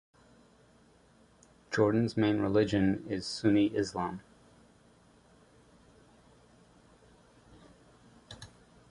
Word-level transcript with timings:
Jordan’s 1.69 2.17
main 2.17 2.39
religion 2.41 3.05
is 3.07 3.23
Sunni 3.27 3.67
Islam. 3.67 4.21